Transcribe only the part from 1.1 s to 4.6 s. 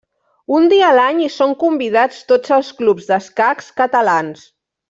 hi són convidats tots els clubs d'escacs catalans.